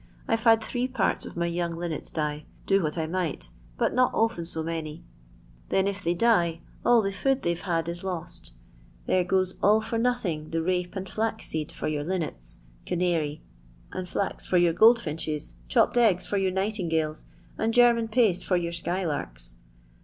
I 0.27 0.35
've 0.35 0.39
had 0.41 0.63
three 0.63 0.87
parts 0.87 1.27
'young 1.35 1.75
linnets 1.75 2.09
die, 2.09 2.45
do 2.65 2.81
what 2.81 2.97
I 2.97 3.05
might, 3.05 3.51
but 3.77 3.93
MB 3.93 4.51
to 4.51 4.63
many. 4.63 5.03
Then 5.69 5.87
if 5.87 6.03
they 6.03 6.15
die 6.15 6.61
all 6.83 7.03
the 7.03 7.11
food 7.11 7.45
ra 7.45 7.53
had 7.53 7.87
is 7.87 8.03
lost. 8.03 8.51
There 9.05 9.23
goes 9.23 9.59
all 9.61 9.79
for 9.79 9.99
nothing 9.99 10.49
pt 10.49 10.95
and 10.97 11.07
flax 11.07 11.49
seed 11.49 11.71
for 11.71 11.87
your 11.87 12.03
linnets, 12.03 12.57
canary 12.87 13.43
and 13.91 14.09
V 14.09 14.57
your 14.57 14.73
goldfinches, 14.73 15.53
chopped 15.67 15.97
eggs 15.97 16.25
for 16.25 16.37
your 16.39 16.51
Dgales, 16.51 17.25
and 17.59 17.71
German 17.71 18.07
paste 18.07 18.43
for 18.43 18.57
your 18.57 18.73
sky 18.73 19.05
larks. 19.05 19.53